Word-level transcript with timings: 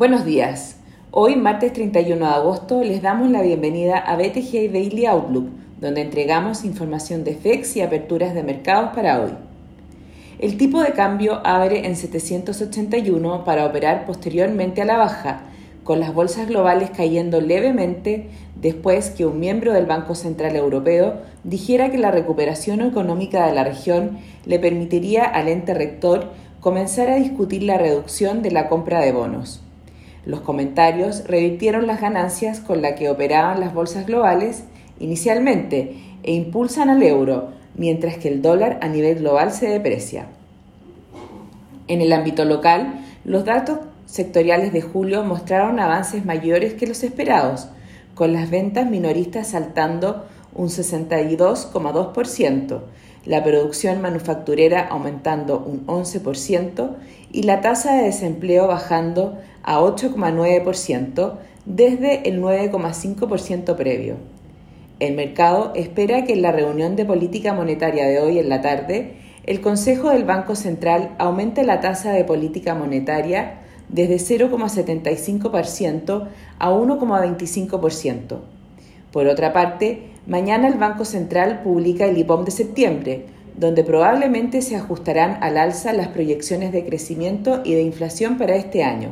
Buenos 0.00 0.24
días. 0.24 0.76
Hoy, 1.10 1.36
martes 1.36 1.74
31 1.74 2.24
de 2.24 2.32
agosto, 2.32 2.82
les 2.82 3.02
damos 3.02 3.30
la 3.30 3.42
bienvenida 3.42 3.98
a 3.98 4.16
BTG 4.16 4.72
Daily 4.72 5.04
Outlook, 5.04 5.50
donde 5.78 6.00
entregamos 6.00 6.64
información 6.64 7.22
de 7.22 7.34
FEX 7.34 7.76
y 7.76 7.82
aperturas 7.82 8.32
de 8.32 8.42
mercados 8.42 8.94
para 8.94 9.20
hoy. 9.20 9.32
El 10.38 10.56
tipo 10.56 10.82
de 10.82 10.92
cambio 10.92 11.42
abre 11.44 11.86
en 11.86 11.96
781 11.96 13.44
para 13.44 13.66
operar 13.66 14.06
posteriormente 14.06 14.80
a 14.80 14.86
la 14.86 14.96
baja, 14.96 15.42
con 15.84 16.00
las 16.00 16.14
bolsas 16.14 16.48
globales 16.48 16.88
cayendo 16.88 17.42
levemente 17.42 18.30
después 18.58 19.10
que 19.10 19.26
un 19.26 19.38
miembro 19.38 19.74
del 19.74 19.84
Banco 19.84 20.14
Central 20.14 20.56
Europeo 20.56 21.18
dijera 21.44 21.90
que 21.90 21.98
la 21.98 22.10
recuperación 22.10 22.80
económica 22.80 23.46
de 23.46 23.52
la 23.52 23.64
región 23.64 24.16
le 24.46 24.58
permitiría 24.58 25.24
al 25.24 25.48
ente 25.48 25.74
rector 25.74 26.30
comenzar 26.60 27.10
a 27.10 27.16
discutir 27.16 27.64
la 27.64 27.76
reducción 27.76 28.40
de 28.40 28.50
la 28.50 28.70
compra 28.70 29.00
de 29.00 29.12
bonos. 29.12 29.60
Los 30.26 30.40
comentarios 30.40 31.24
revirtieron 31.26 31.86
las 31.86 32.00
ganancias 32.00 32.60
con 32.60 32.82
las 32.82 32.94
que 32.94 33.08
operaban 33.08 33.60
las 33.60 33.72
bolsas 33.72 34.06
globales 34.06 34.64
inicialmente 34.98 35.96
e 36.22 36.34
impulsan 36.34 36.90
al 36.90 37.02
euro, 37.02 37.48
mientras 37.74 38.18
que 38.18 38.28
el 38.28 38.42
dólar 38.42 38.78
a 38.82 38.88
nivel 38.88 39.20
global 39.20 39.52
se 39.52 39.68
deprecia. 39.68 40.26
En 41.88 42.02
el 42.02 42.12
ámbito 42.12 42.44
local, 42.44 43.00
los 43.24 43.44
datos 43.44 43.78
sectoriales 44.06 44.72
de 44.72 44.82
julio 44.82 45.24
mostraron 45.24 45.80
avances 45.80 46.24
mayores 46.24 46.74
que 46.74 46.86
los 46.86 47.02
esperados, 47.02 47.68
con 48.14 48.32
las 48.32 48.50
ventas 48.50 48.88
minoristas 48.90 49.48
saltando 49.48 50.26
un 50.54 50.68
62,2%, 50.68 52.80
la 53.24 53.44
producción 53.44 54.00
manufacturera 54.00 54.80
aumentando 54.80 55.58
un 55.58 55.86
11% 55.86 56.90
y 57.32 57.42
la 57.42 57.60
tasa 57.60 57.94
de 57.94 58.04
desempleo 58.04 58.66
bajando 58.66 59.38
a 59.62 59.80
8,9% 59.80 61.34
desde 61.66 62.28
el 62.28 62.42
9,5% 62.42 63.76
previo. 63.76 64.16
El 64.98 65.14
mercado 65.14 65.72
espera 65.74 66.24
que 66.24 66.34
en 66.34 66.42
la 66.42 66.52
reunión 66.52 66.96
de 66.96 67.04
política 67.04 67.54
monetaria 67.54 68.06
de 68.06 68.20
hoy 68.20 68.38
en 68.38 68.48
la 68.48 68.60
tarde, 68.60 69.14
el 69.44 69.60
Consejo 69.60 70.10
del 70.10 70.24
Banco 70.24 70.54
Central 70.54 71.14
aumente 71.18 71.64
la 71.64 71.80
tasa 71.80 72.12
de 72.12 72.24
política 72.24 72.74
monetaria 72.74 73.60
desde 73.88 74.16
0,75% 74.16 76.28
a 76.58 76.70
1,25%. 76.70 78.38
Por 79.10 79.26
otra 79.26 79.52
parte, 79.52 80.09
mañana 80.30 80.68
el 80.68 80.74
Banco 80.74 81.04
Central 81.04 81.62
publica 81.64 82.06
el 82.06 82.16
IPOM 82.16 82.44
de 82.44 82.52
septiembre, 82.52 83.26
donde 83.56 83.82
probablemente 83.82 84.62
se 84.62 84.76
ajustarán 84.76 85.38
al 85.42 85.58
alza 85.58 85.92
las 85.92 86.06
proyecciones 86.06 86.70
de 86.70 86.84
crecimiento 86.84 87.62
y 87.64 87.74
de 87.74 87.82
inflación 87.82 88.38
para 88.38 88.54
este 88.54 88.84
año. 88.84 89.08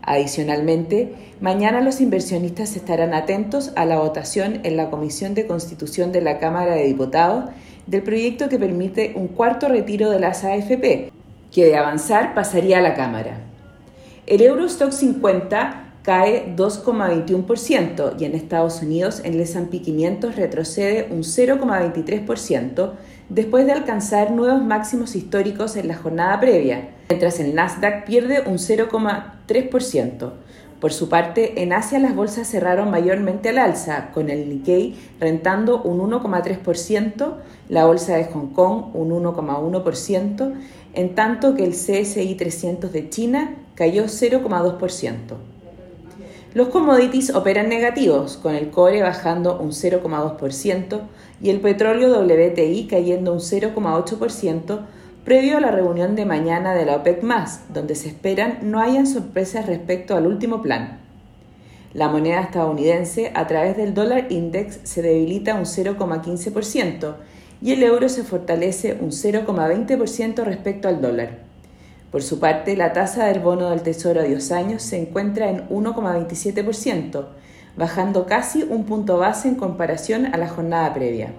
Adicionalmente, 0.00 1.12
mañana 1.42 1.82
los 1.82 2.00
inversionistas 2.00 2.74
estarán 2.74 3.12
atentos 3.12 3.72
a 3.76 3.84
la 3.84 3.98
votación 3.98 4.60
en 4.62 4.78
la 4.78 4.88
Comisión 4.88 5.34
de 5.34 5.46
Constitución 5.46 6.10
de 6.10 6.22
la 6.22 6.38
Cámara 6.38 6.74
de 6.74 6.86
Diputados 6.86 7.50
del 7.86 8.02
proyecto 8.02 8.48
que 8.48 8.58
permite 8.58 9.12
un 9.16 9.28
cuarto 9.28 9.68
retiro 9.68 10.08
de 10.08 10.20
las 10.20 10.42
AFP, 10.42 11.12
que 11.52 11.64
de 11.66 11.76
avanzar 11.76 12.34
pasaría 12.34 12.78
a 12.78 12.82
la 12.82 12.94
Cámara. 12.94 13.40
El 14.26 14.40
Eurostock 14.40 14.92
50 14.92 15.89
cae 16.02 16.54
2,21% 16.56 18.14
y 18.18 18.24
en 18.24 18.34
Estados 18.34 18.82
Unidos 18.82 19.20
el 19.24 19.40
S&P 19.40 19.82
500 19.82 20.36
retrocede 20.36 21.08
un 21.10 21.22
0,23% 21.22 22.92
después 23.28 23.66
de 23.66 23.72
alcanzar 23.72 24.30
nuevos 24.30 24.62
máximos 24.62 25.14
históricos 25.14 25.76
en 25.76 25.88
la 25.88 25.96
jornada 25.96 26.40
previa, 26.40 26.90
mientras 27.08 27.38
el 27.40 27.54
Nasdaq 27.54 28.04
pierde 28.06 28.42
un 28.46 28.58
0,3%. 28.58 30.32
Por 30.80 30.94
su 30.94 31.10
parte, 31.10 31.62
en 31.62 31.74
Asia 31.74 31.98
las 31.98 32.16
bolsas 32.16 32.48
cerraron 32.48 32.90
mayormente 32.90 33.50
al 33.50 33.58
alza, 33.58 34.12
con 34.12 34.30
el 34.30 34.48
Nikkei 34.48 34.96
rentando 35.20 35.82
un 35.82 36.00
1,3%, 36.00 37.34
la 37.68 37.84
bolsa 37.84 38.16
de 38.16 38.24
Hong 38.24 38.54
Kong 38.54 38.94
un 38.94 39.10
1,1%, 39.10 40.54
en 40.94 41.14
tanto 41.14 41.54
que 41.54 41.64
el 41.64 41.72
CSI 41.72 42.34
300 42.34 42.90
de 42.92 43.10
China 43.10 43.56
cayó 43.74 44.04
0,2%. 44.04 45.49
Los 46.52 46.68
commodities 46.68 47.32
operan 47.32 47.68
negativos, 47.68 48.36
con 48.36 48.56
el 48.56 48.70
cobre 48.70 49.02
bajando 49.02 49.60
un 49.60 49.70
0,2% 49.70 51.00
y 51.40 51.50
el 51.50 51.60
petróleo 51.60 52.10
WTI 52.20 52.88
cayendo 52.90 53.32
un 53.32 53.38
0,8% 53.38 54.80
previo 55.24 55.58
a 55.58 55.60
la 55.60 55.70
reunión 55.70 56.16
de 56.16 56.26
mañana 56.26 56.74
de 56.74 56.86
la 56.86 56.96
OPEC, 56.96 57.22
donde 57.72 57.94
se 57.94 58.08
esperan 58.08 58.58
no 58.62 58.80
hayan 58.80 59.06
sorpresas 59.06 59.66
respecto 59.66 60.16
al 60.16 60.26
último 60.26 60.60
plan. 60.60 60.98
La 61.94 62.08
moneda 62.08 62.40
estadounidense 62.40 63.30
a 63.36 63.46
través 63.46 63.76
del 63.76 63.94
dólar 63.94 64.26
index 64.30 64.80
se 64.82 65.02
debilita 65.02 65.54
un 65.54 65.66
0,15% 65.66 67.14
y 67.62 67.72
el 67.72 67.82
euro 67.84 68.08
se 68.08 68.24
fortalece 68.24 68.98
un 69.00 69.10
0,20% 69.10 70.42
respecto 70.42 70.88
al 70.88 71.00
dólar. 71.00 71.49
Por 72.10 72.22
su 72.24 72.40
parte, 72.40 72.76
la 72.76 72.92
tasa 72.92 73.26
del 73.26 73.38
bono 73.38 73.70
del 73.70 73.82
Tesoro 73.82 74.20
a 74.20 74.24
10 74.24 74.50
años 74.50 74.82
se 74.82 75.00
encuentra 75.00 75.48
en 75.48 75.68
1,27%, 75.68 77.26
bajando 77.76 78.26
casi 78.26 78.64
un 78.64 78.84
punto 78.84 79.16
base 79.18 79.46
en 79.46 79.54
comparación 79.54 80.26
a 80.26 80.36
la 80.36 80.48
jornada 80.48 80.92
previa. 80.92 81.32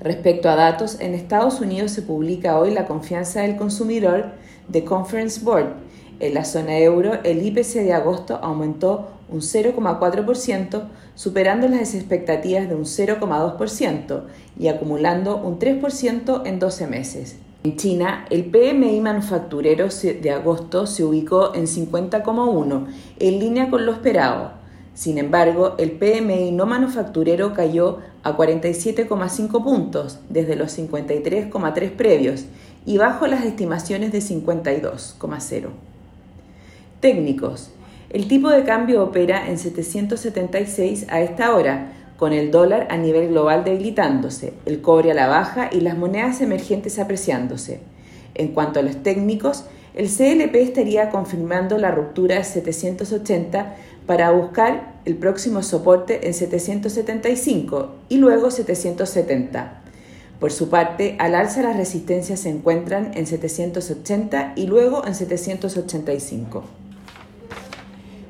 Respecto 0.00 0.48
a 0.48 0.56
datos, 0.56 1.00
en 1.00 1.14
Estados 1.14 1.60
Unidos 1.60 1.90
se 1.90 2.02
publica 2.02 2.58
hoy 2.58 2.72
la 2.72 2.86
confianza 2.86 3.42
del 3.42 3.56
consumidor 3.56 4.32
de 4.68 4.84
Conference 4.84 5.44
Board. 5.44 5.74
En 6.20 6.34
la 6.34 6.44
zona 6.44 6.78
euro, 6.78 7.18
el 7.24 7.44
IPC 7.44 7.82
de 7.82 7.92
agosto 7.92 8.38
aumentó 8.40 9.08
un 9.28 9.40
0,4%, 9.40 10.82
superando 11.16 11.66
las 11.66 11.94
expectativas 11.94 12.68
de 12.68 12.76
un 12.76 12.84
0,2% 12.84 14.22
y 14.58 14.68
acumulando 14.68 15.38
un 15.38 15.58
3% 15.58 16.42
en 16.46 16.58
12 16.60 16.86
meses. 16.86 17.36
En 17.64 17.76
China, 17.76 18.26
el 18.30 18.46
PMI 18.46 19.00
manufacturero 19.00 19.86
de 19.88 20.30
agosto 20.32 20.86
se 20.86 21.04
ubicó 21.04 21.54
en 21.54 21.66
50,1, 21.66 22.86
en 23.20 23.38
línea 23.38 23.70
con 23.70 23.86
lo 23.86 23.92
esperado. 23.92 24.54
Sin 24.94 25.16
embargo, 25.16 25.76
el 25.78 25.92
PMI 25.92 26.50
no 26.50 26.66
manufacturero 26.66 27.54
cayó 27.54 27.98
a 28.24 28.36
47,5 28.36 29.62
puntos 29.62 30.18
desde 30.28 30.56
los 30.56 30.76
53,3 30.76 31.90
previos 31.92 32.46
y 32.84 32.98
bajo 32.98 33.28
las 33.28 33.44
estimaciones 33.44 34.10
de 34.10 34.18
52,0. 34.18 35.68
Técnicos. 36.98 37.70
El 38.10 38.26
tipo 38.26 38.50
de 38.50 38.64
cambio 38.64 39.04
opera 39.04 39.48
en 39.48 39.56
776 39.56 41.06
a 41.08 41.20
esta 41.20 41.54
hora, 41.54 41.92
con 42.22 42.32
el 42.32 42.52
dólar 42.52 42.86
a 42.88 42.98
nivel 42.98 43.30
global 43.30 43.64
debilitándose, 43.64 44.52
el 44.64 44.80
cobre 44.80 45.10
a 45.10 45.14
la 45.14 45.26
baja 45.26 45.70
y 45.72 45.80
las 45.80 45.98
monedas 45.98 46.40
emergentes 46.40 47.00
apreciándose. 47.00 47.80
En 48.36 48.52
cuanto 48.54 48.78
a 48.78 48.84
los 48.84 49.02
técnicos, 49.02 49.64
el 49.96 50.06
CLP 50.08 50.54
estaría 50.54 51.10
confirmando 51.10 51.78
la 51.78 51.90
ruptura 51.90 52.36
de 52.36 52.44
780 52.44 53.74
para 54.06 54.30
buscar 54.30 54.92
el 55.04 55.16
próximo 55.16 55.64
soporte 55.64 56.28
en 56.28 56.32
775 56.32 57.90
y 58.08 58.18
luego 58.18 58.52
770. 58.52 59.82
Por 60.38 60.52
su 60.52 60.68
parte, 60.68 61.16
al 61.18 61.34
alza 61.34 61.62
las 61.62 61.76
resistencias 61.76 62.38
se 62.38 62.50
encuentran 62.50 63.10
en 63.14 63.26
780 63.26 64.52
y 64.54 64.68
luego 64.68 65.04
en 65.04 65.16
785. 65.16 66.62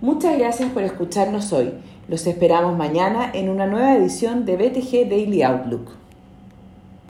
Muchas 0.00 0.38
gracias 0.38 0.70
por 0.70 0.84
escucharnos 0.84 1.52
hoy. 1.52 1.72
Los 2.10 2.26
esperamos 2.26 2.76
mañana 2.76 3.30
en 3.32 3.48
una 3.48 3.68
nueva 3.68 3.94
edición 3.94 4.44
de 4.44 4.56
BTG 4.56 5.08
Daily 5.08 5.44
Outlook. 5.44 5.92